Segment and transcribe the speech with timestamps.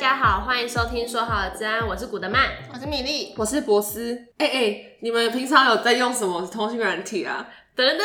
[0.00, 4.14] 家好，欢迎收听说好的治安，我是古德曼，我是米粒，我是博斯。
[4.38, 7.46] 哎、欸、哎、欸，你们平常有在用什么通讯软体啊？
[7.76, 8.00] 噔噔，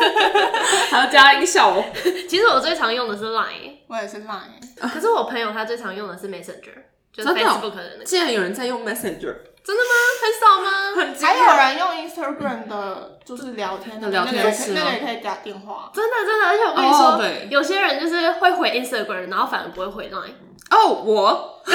[0.90, 1.84] 还要加音效哦。
[2.26, 6.72] 其实我最常用的是 Line，我也是 Line，可是我朋友他最常用的是 Messenger，
[7.12, 8.04] 就是 Facebook 的那个。
[8.04, 9.36] 竟然有人在用 Messenger。
[9.64, 9.90] 真的吗？
[10.22, 10.70] 很少吗？
[10.94, 15.90] 很还有人用 Instagram 的，就是聊天的聊天室，那个也可以打电话。
[15.94, 20.34] 真的真的，而且我跟你说，oh, 对有些人就是会回 Instagram，然后反而不会回 Line。
[20.70, 21.74] 哦，oh, 我， 对，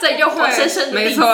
[0.00, 1.24] 这又活生生的没错，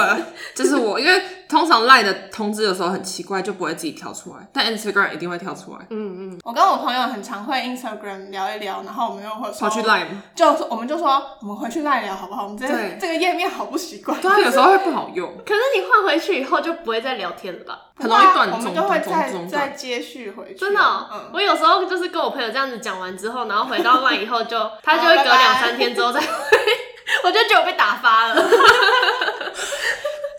[0.55, 1.23] 就是我，因为。
[1.51, 5.81] 通常 Line 的通知有时候很奇怪，就不会自己跳出来，但 Instagram 一定会跳出来。
[5.91, 12.45] 嗯嗯，我跟我朋友很常会 Instagram 聊一聊，然后我们又会跑去 Line，就我们就说我们回去 Line 聊好不好？
[12.45, 12.69] 我们这
[13.01, 15.29] 这个页面好不习惯，对，有时候会不好用。
[15.45, 17.79] 可是你换回去以后就不会再聊天了吧？
[17.97, 20.55] 很容易断中，我们就会再再接续回去。
[20.55, 26.27] 真的、喔，嗯、我有时候就是跟我朋友这样子讲完之后，然后回到 Line 以后就，就 他就会隔两三天之后再回，
[27.25, 28.37] 我就觉得我被打发了。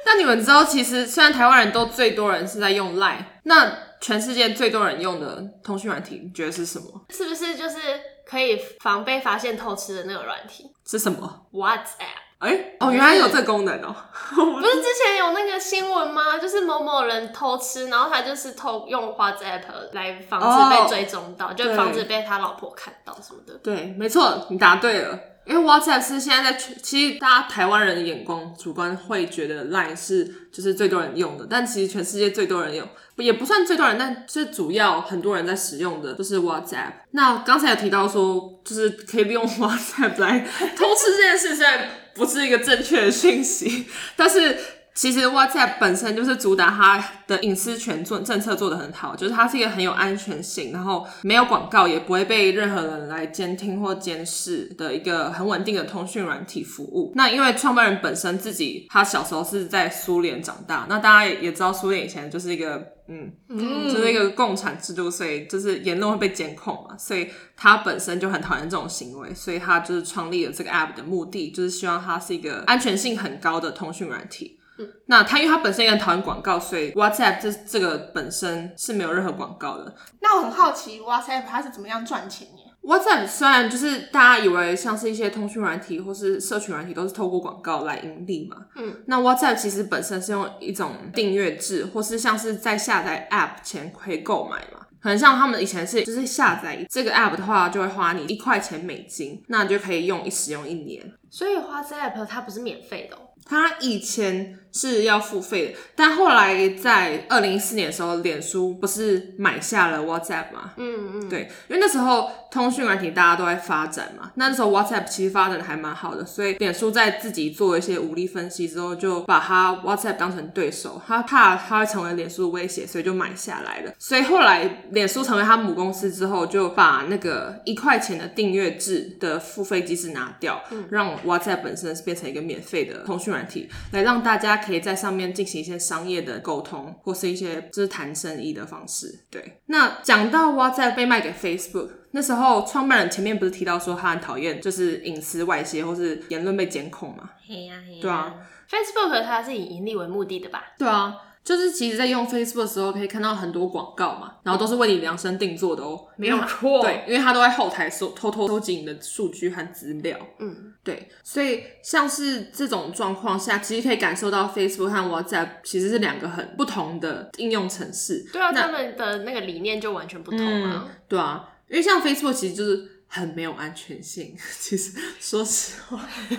[0.05, 7.05] 那你们知道，其实虽然台湾人都最多人是在用 Line，那全世界最多人用的通讯软体，你觉得是什么？
[7.09, 7.77] 是不是就是
[8.25, 10.71] 可以防被发现偷吃的那个软体？
[10.85, 12.29] 是什么？WhatsApp。
[12.39, 13.95] 哎、欸，哦，原来有这个功能哦、
[14.35, 14.35] 喔。
[14.35, 16.39] 不是之前有那个新闻吗？
[16.39, 23.53] 就是某某人偷吃，然后他就是偷用 WhatsApp 来防止被追踪到，哦、就防止被他老婆看到什么的。
[23.59, 25.19] 对，没错，你答对了。
[25.45, 36.91] 因为 WhatsApp 是现在在全，其实大家台湾人的眼光主观会觉得 Line 是就是最多人用的，但其实全世界最多人用也不算最多人，但最主要很多人在使用的就是 WhatsApp。
[37.11, 40.39] 那刚才有提到说，就是可以利用 WhatsApp 来
[40.75, 44.57] 偷吃这件事，虽然不是一个正确的讯息，但是。
[44.93, 57.13] 其实 WhatsApp 本身就是主打它的隐私权做政策做得很好，就是它是一个很有安全性，然后没有广告，也不会被任何人来监听或监视的一个很稳定的通讯软体服务。
[57.15, 74.57] 那因为创办人本身自己他小时候是在苏联长大，那大家也也知道苏联以前就是一个嗯，嗯就是一个共产制度，所以就是言论会被监控嘛，所以他本身就很讨厌这种行为，所以他就是创立了这个 App 的目的，就是希望它是一个安全性很高的通讯软体。
[75.05, 79.95] 那他因为他本身也很讨厌广告，所以 WhatsApp 这这个本身是没有任何广告的。
[80.21, 101.13] 那我很好奇，WhatsApp 它是怎么样赚钱耶？WhatsApp 虽然就是大家以为像是一些通讯软体或是社群软体都是透过广告来盈利嘛，嗯，那 WhatsApp 其实本身是用一种订阅制，或是像是在下载 App 前可以购买嘛，可能像他们以前是就是下载这个 App 的话，就会花你一块钱美金，那你就可以用一使用一年。
[101.29, 103.27] 所以 WhatsApp 它不是免费的喔。
[103.43, 110.73] 他以前是要付费的，但后来在二零一四年的时候，脸书不是买下了 WhatsApp 吗？
[110.77, 123.91] 嗯嗯，对，因为那时候通讯软体大家都在发展嘛，那时候 WhatsApp 其实发展的还蛮好的，所以脸书在自己做一些武力分析之后，就把他 WhatsApp 当成对手，他怕他会成为脸书的威胁，所以就买下来了。
[123.99, 133.69] 所以后来脸书成为他母公司之后，就把那个一块钱的订阅制的付费机制拿掉，嗯、让 WhatsApp 本身是变成一个免费的通讯软体。
[133.91, 139.25] 来让大家可以在上面进行一些商业的沟通，或是一些就是谈生意的方式。
[139.29, 147.29] 对，那讲到 WhatsApp 被卖给 Facebook，那时候创办人前面不是提到说他很讨厌就是隐私外泄或是言论被监控嘛？
[147.47, 148.35] 嘿呀嘿呀，对啊
[148.69, 150.63] ，Facebook 它是以盈利为目的的吧？
[150.77, 151.15] 对啊。
[151.43, 156.81] 就是其实，在用 Facebook 的时候，可以看到很多广告嘛，然后都是为你量身定做的哦、喔，没有错。
[156.81, 160.15] 对，因为他都在后台收偷偷收集你的数据和资料。
[160.39, 168.23] 嗯，对，所以像是这种状况下，其实可以感受到 Facebook 和 WhatsApp 其实是两个很不同的应用程式。
[168.31, 170.85] 对啊，他们的那个理念就完全不同啊。
[170.85, 173.00] 嗯、对啊，因为像 Facebook 其实就是。
[173.13, 175.99] 很没有安全性， 其实说实话，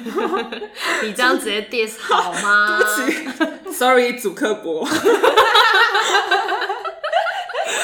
[1.02, 2.78] 你这样直接 diss 好吗？
[2.80, 4.82] 对不起，sorry，主客博，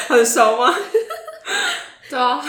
[0.09, 0.75] 很熟吗？
[2.09, 2.40] 对啊，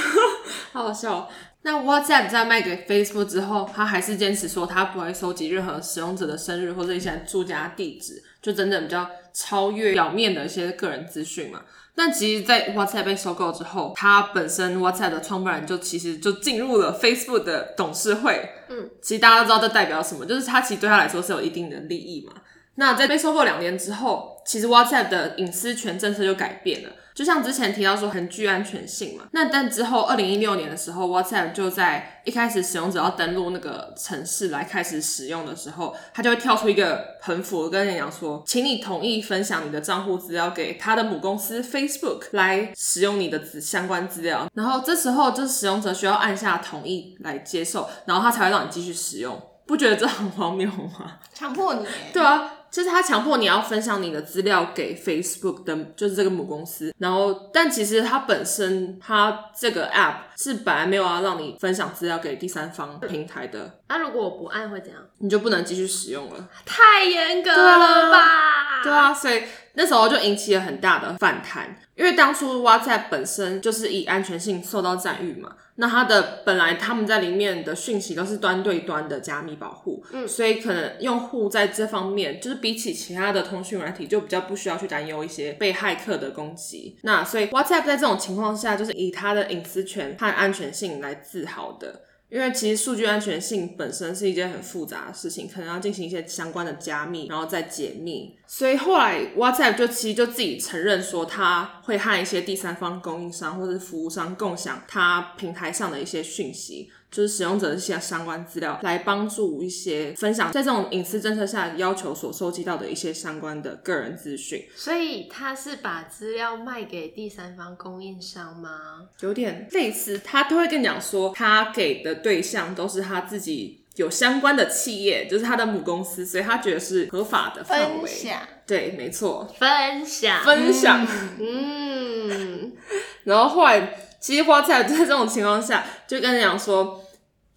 [0.71, 1.29] 好好笑。
[1.63, 11.61] 那 WhatsApp 在卖给 Facebook 之后，他还是坚持说他不会收集任何使用者的生日或者一些住家地址，就真的比较超越表面的一些个人资讯嘛。
[11.99, 18.49] 但其实，在 WhatsApp 被收购之后，他本身 WhatsApp 的创办人就其实就进入了 Facebook 的董事会。
[18.69, 22.31] 嗯，其实大家都知道这代表什么，就是他其实对他来说是有一定的利益嘛。
[22.75, 26.89] 那在被收购两年之后，其实 WhatsApp 的隐私权政策就改变了。
[27.19, 29.25] 就像之前提到说很具安全性嘛。
[29.31, 44.49] 那但之后二零一六年的时候，WhatsApp 就在一开始使用者要登录那个城市来开始使用的时候，它就会跳出一个横幅跟人讲说，请你同意分享你的账户资料给他的母公司 Facebook 来使用你的资相关资料。
[44.53, 49.37] 然后这时候就是使用者需要按下同意来接受，然后他才会让你继续使用。
[49.67, 51.17] 不觉得这很荒谬吗？
[51.33, 51.85] 强迫你？
[52.13, 52.58] 对啊。
[52.71, 56.93] 就是他强迫你要分享你的资料给 Facebook 的，就是这个母公司。
[56.97, 63.79] 然后，但其实他本身，他这个 App 是本来没有要让你分享资料给第三方平台的。
[63.89, 64.97] 那、啊、如果我不按会怎样？
[65.17, 66.47] 你就不能继续使用了。
[66.65, 68.81] 太严格了吧？
[68.81, 69.43] 对啊，所以
[69.73, 75.51] 那时候就引起了很大的反弹，因为当初 WhatsApp 本身就是以安全性受到赞誉嘛。
[75.81, 86.97] 那它的本来他们在里面的讯息都是端对端的加密保护，嗯，所以可能用户在这方面就是比起其他的通讯软体就比较不需要去担忧一些被骇客的攻击。
[87.03, 92.03] 那所以 WhatsApp 在这种情况下就是以它的隐私权和安全性来自豪的。
[92.29, 98.37] 因为其实数据安全性本身是一件很复杂的事情，可能要进行一些相关的加密，然后再解密。
[98.45, 106.91] 所以后来 WhatsApp 就其实就自己承认说，他会和一些第三方供应商或者服务商共享他平台上的一些讯息。
[107.11, 114.63] 就是使用者的一些相关资料，来帮助一些分享在这种隐私政策下要求所收集到的一些相关的个人资讯。
[114.75, 119.07] 所以他是把资料卖给第三方供应商吗？
[119.21, 128.05] 有点类似，他都会跟你讲说，他给的对象都是他自己有相关的企业，就是他的母公司，所以他觉得是合法的范围。
[128.05, 128.39] 分享。
[128.67, 129.51] 对，没错。
[129.57, 130.43] 分享。
[130.43, 131.07] 分享。
[131.39, 132.29] 嗯。
[132.29, 132.71] 嗯
[133.25, 134.05] 然后后来。
[134.19, 137.03] 其实 WhatsApp 在这种情况下，就跟你讲说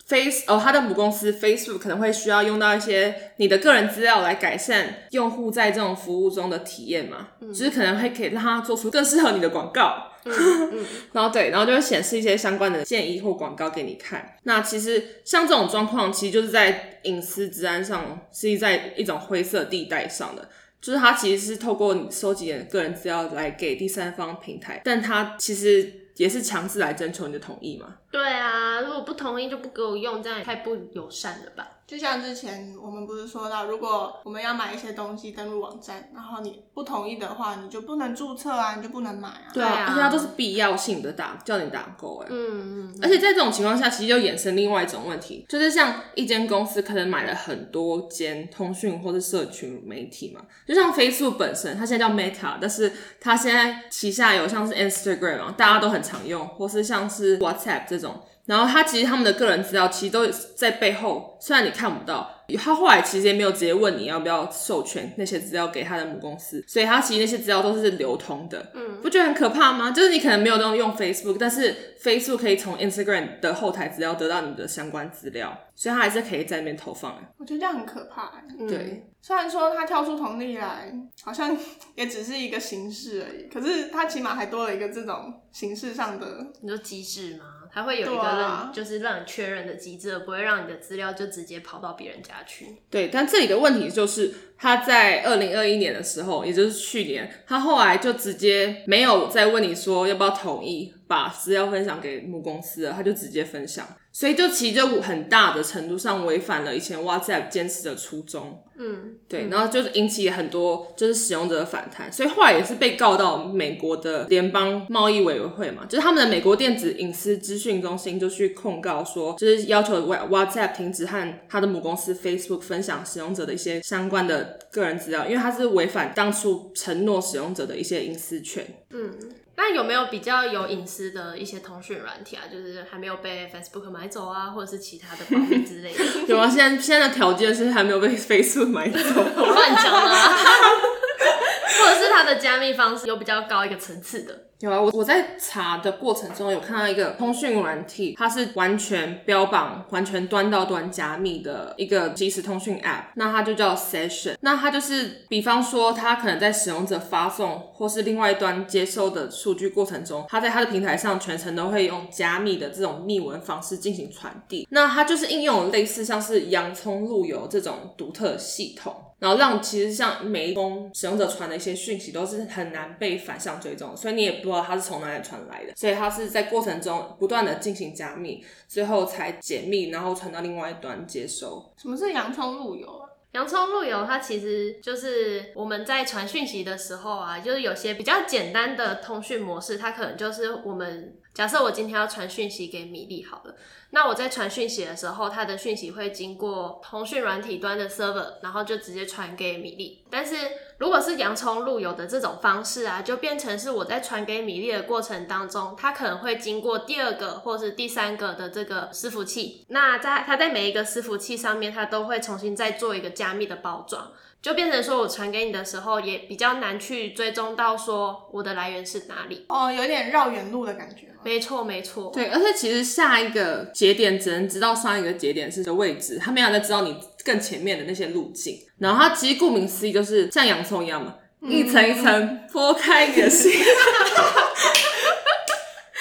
[0.06, 10.32] ，Face 哦，他的母公司 Facebook 可能会需要用到一些你的个人资料来改善用户在这种服务中的体验嘛，嗯、就是可能会可以让他做出更适合你的广告，嗯
[10.72, 14.36] 嗯、 然后对，然后就会显示一些相关的建议或广告给你看。
[14.42, 20.48] 那其实像这种状况，其实就是在隐私治安上是在一种灰色地带上的，
[20.80, 26.01] 就是它其实是透过你收集的个人资料来给第三方平台，但它其实。
[26.16, 27.96] 也是强制来征求你的同意吗？
[28.10, 31.66] 对啊，如果不同意就不给我用，这样也太不友善了吧？
[31.92, 39.52] 就像之前我们不是说到，如果我们要买一些东西登录网站，然后你不同意的话，你就不能注册啊，你就不能买啊。
[39.52, 42.28] 对啊，而且它都是必要性的打叫你打勾哎。
[42.30, 42.98] 嗯嗯。
[43.02, 52.90] 而且在这种情况下，其实就衍生另外一种问题，就是像一间公司可能买了很多间通讯或是社群媒体嘛，就像 Facebook 本身，它现在叫 Meta，但是
[53.20, 58.18] 它现在旗下有像是 Instagram 啊，大家都很常用，或是像是 WhatsApp 这种。
[58.46, 62.30] 然后他其实他们的个人资料其实都在背后，虽然你看不到。
[62.58, 68.70] 他后来其实也没有直接问你要不要授权那些资料给他的母公司，所以他其实那些资料都是流通的。
[68.74, 69.90] 嗯，不觉得很可怕吗？
[69.90, 77.16] 就是你可能没有用用 Facebook，但是 Facebook 可以从 Instagram 的后台资料得到你的相关资料，所以他还是可以在那边投放。
[77.38, 78.30] 我觉得这样很可怕。
[78.58, 80.92] 嗯、对，虽然说他跳出同例来，
[81.24, 81.56] 好像
[81.94, 87.44] 也只是一个形式而已，可是他起码还多了一个这种形式上的，你说机制吗？
[87.74, 92.76] 还会有一个让、啊、就是让你确认的机制，不会让你的资料就直接跑到别人家去。
[92.90, 103.86] 对，但这里的问题就是，他在二零二一年的时候，也就是去年，他后来就直接没有再问你说要不要同意把资料分享给母公司了，他就直接分享。
[104.14, 129.12] 所以就其实就很大的程度上违反了以前 WhatsApp 坚持的初衷，嗯，对，然后就是引起很多就是使用者的反弹，所以后来也是被告到美国的联邦贸易委员会嘛，就是他们的美国电子隐私资讯中心就去控告说，就是要求 WhatsApp 停止和他的母公司 Facebook 分享使用者的一些相关的个人资料，因为它是违反当初承诺使用者的一些隐私权，嗯。
[129.54, 132.42] 那有没有比较有隐私的一些通讯软体啊？
[132.50, 136.04] 就是还没有被 Facebook 买走啊，或者是其他的保密之类的？
[136.26, 138.98] 有啊，现在现在的条件是还没有被 Facebook 买走。
[138.98, 140.08] 我乱讲啊，
[141.78, 144.46] 或者是它的加密方式有比较高一个层次的。
[144.62, 154.36] 有啊，我我在查的过程中有看到一个通讯软体，它是完全标榜完全端到端加密的一个即时通讯 App，那它就叫 Session。
[154.40, 164.68] 那它就是，比方说，它可能在使用者发送或是另外一端接收的数据过程中，它在它的平台上全程都会用加密的这种密文方式进行传递。
[164.70, 168.94] 那它就是应用类似像是洋葱路由这种独特系统。
[169.18, 181.72] 然后让其实像每一封使用者传的一些讯息都是很难被反向追踪，所以你也不道它是从哪里传来的，所以它是在过程中不断的进行加密，最后才解密，然后传到另外一端接收。
[181.76, 183.08] 什么是洋葱路由啊？
[183.32, 193.54] 洋葱路由它其实就是我们在传讯息的时候啊，就是有些比较简单的通讯模式，它可能就是我们假设我今天要传讯息给米粒好了，
[193.88, 200.04] 那我在传讯息的时候，它的讯息会经过通讯软体端的 server，然后就直接传给米粒。
[200.10, 200.36] 但是
[200.82, 214.10] 如果是洋葱路由的这种方式啊，就变成是我在传给米粒的过程当中，它可能会经过第二个或是第三个的这个伺服器，那在它在每一个伺服器上面，它都会重新再做一个加密的包装。
[214.42, 221.06] 就变成说，我传给你的时候也比较难去追踪到说我的来源是哪里哦，有点绕远路的感觉。
[221.22, 222.10] 没错，没错。
[222.12, 228.58] 对，而且其实下一个节点只能知道上一个节点是的位置，他没有再知道你更前面的那些路径。
[228.78, 233.52] 然后它其实顾名思义就是像洋葱一样嘛，嗯、一层一层剥开你的心。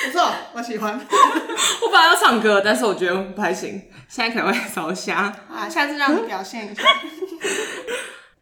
[0.04, 1.00] 不错，我喜欢。
[1.00, 5.32] 我本来要唱歌，但是我觉得不太行，现在可能会烧瞎。
[5.50, 6.82] 啊，下次让你表现一下。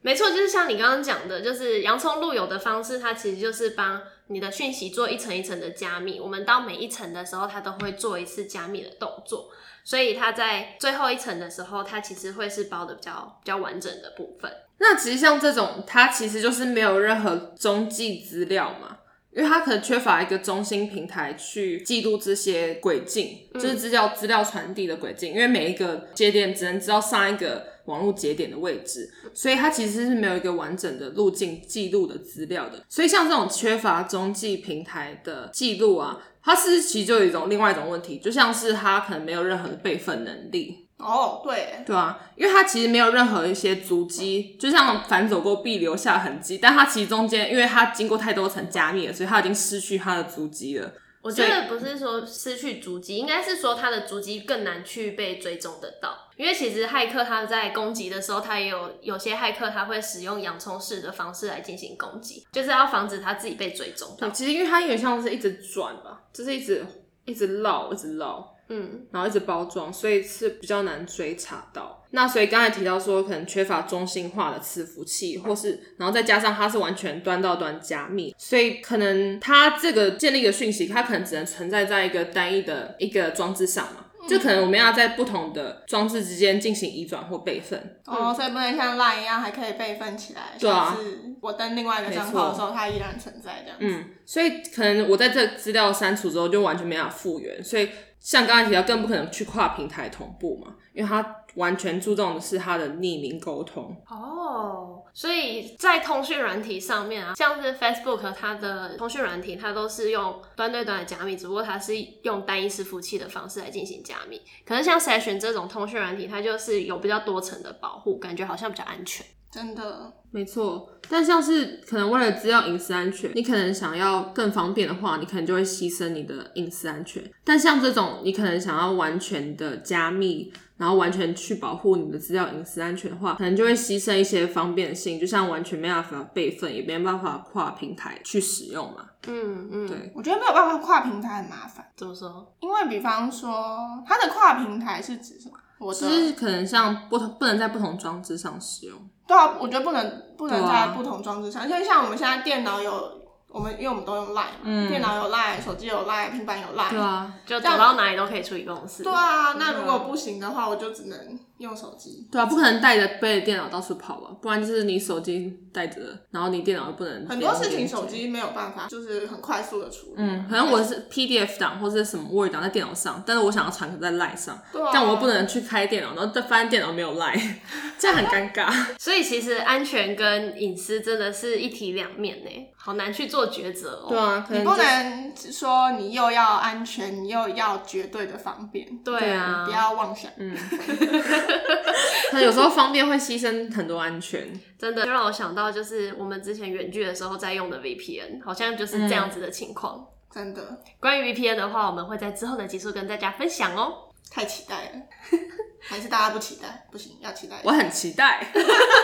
[0.02, 6.22] 没错，就是像你刚刚讲的，就是洋葱路由的方式，它其实就是帮你的讯息做一层一层的加密。
[6.22, 9.50] 我们到每一层的时候，它都会做一次加密的动作，
[9.84, 14.50] 所以它在最后一层的时候，它其实会是包的比较比较完整的部分。
[14.78, 19.00] 那其实像这种，它其实就是没有任何中继资料嘛，
[19.32, 27.69] 因为它可能缺乏一个中心平台去记录这些轨迹，就是资料资料传递的轨迹，因为每一个节点只能知道上一个。
[27.90, 32.86] 网络节点的位置，所以它其实是没有一个完整的路径记录的资料的。
[32.88, 40.86] 所以像这种缺乏中继平台的记录啊，它是其实就有一种另外一种问题，就像是它可能没有任何的备份能力。
[40.98, 50.92] 哦，对，对啊，因为它其实没有任何一些足迹，就像反走过必留下痕迹，但它其实中间，因为它经过太多层加密了，所以它已经失去它的足迹了。
[51.22, 56.30] 我觉得不是说失去足迹，应该是说它的足迹更难去被追踪得到。
[56.38, 64.16] 因为其实骇客他在攻击的时候，他也有有些骇客他会使用洋葱式的方式来进行攻击，就是要防止他自己被追踪。
[64.18, 66.86] 对，其实因为它有点像是一直转吧，就是一直
[67.26, 72.06] 一直绕，一直绕，嗯，然后一直包装，所以是比较难追查到。
[72.12, 84.06] 那所以刚才提到说，可能缺乏中心化的伺服器，或是然后再加上它是完全端到端加密，所以可能它这个建立的讯息，它可能只能存在在一个单一的一个装置上嘛。
[84.30, 90.42] 就可能我们要在不同的装置之间进行移转或备份哦，所以不能像 LINE 一样还可以备份起来。
[90.60, 93.86] 对啊，是我登另外一个账号的时候，它依然存在这样子。
[93.86, 101.36] 嗯，所以可能我在这资料删除之后就完全没法复原，所以像刚才提到，更不可能去跨平台同步嘛，因为它。
[101.56, 114.42] 完全注重的是它的匿名沟通哦，所以在通讯软体上面啊，像是 Facebook 它的通讯软体，它都是用端对端的加密，只不过它是用单一伺服器的方式来进行加密。
[114.66, 119.26] 可是像 Session 这种通讯软体，它就是有比较多层的保护，感觉好像比较安全。
[119.52, 120.88] 真的，没错。
[121.10, 127.24] 但像是可能为了资料隐私安全，你可能想要更方便的话，你可能就会牺牲你的隐私安全。
[127.44, 139.06] 但像这种你可能想要完全的加密，然后完全去保护你的资料隐私安全的话，可能就会牺牲一些方便性，就像完全没办法备份，也没办法跨平台去使用嘛。
[139.28, 141.86] 嗯嗯，对，我觉得没有办法跨平台很麻烦。
[141.98, 142.56] 怎么说？
[142.62, 145.58] 因为比方说，它的跨平台是指什么？
[145.80, 148.98] 我其实可能像不同，不能在不同装置上使用。
[149.28, 159.04] 对啊，我觉得不能不能在不同装置上，因为、啊、像我们现在电脑有我们，因为我们都用 Line，嗯，电脑有 Line，手机有 Line，平板有 Line，对啊，就走到哪里都可以处理公司。
[159.04, 161.40] 对啊，那如果不行的话，我就只能。
[161.60, 166.02] 用手机，对啊，不可能带着背着电脑到处跑吧，不然就是你手机带着，
[166.32, 167.28] 然后你电脑又不能。
[167.28, 170.14] 很多事情手机没有办法，就是很快速的处理。
[170.18, 177.56] 嗯，可能我是 PDF 档或者什么 Word 档在电脑上，但是我想要传在 Line 上，对啊，这样我又不能去开电脑，然后再发现电脑没有 Line，
[178.00, 178.74] 这样很尴尬。
[178.98, 184.08] 所以其实安全跟隐私真的是一体两面呢，好难去做抉择哦。
[184.10, 188.88] 对啊，你不能说你又要安全，你又要绝对的方便。
[189.04, 190.32] 对啊，不要妄想。
[190.38, 190.56] 嗯。
[192.32, 199.96] 它有时候方便会牺牲很多安全，真的就让我想到，就是我们之前远距的时候在用的 VPN，好像就是这样子的情况。
[199.98, 204.06] 嗯，真的，关于 VPN 的话，我们会在之后的集数跟大家分享哦。
[204.32, 205.40] 太期待了，
[205.82, 206.86] 还是大家不期待？
[206.92, 207.60] 不行，要期待。
[207.64, 208.46] 我很期待，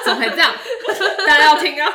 [0.05, 0.53] 怎么会这样？
[1.25, 1.91] 大家要听啊！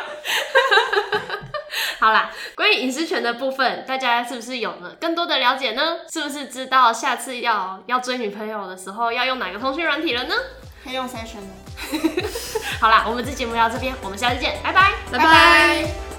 [2.01, 5.99] 好啦，关于隐私权的部分，大家是不是有了更多的了解呢？
[6.11, 10.35] 是不是知道下次要要追女朋友的时候要用哪个通讯软体了呢？
[10.83, 11.45] 可以用 Session
[12.81, 16.10] 好啦，我们这节目就到这边，我们下次见，拜拜，拜拜。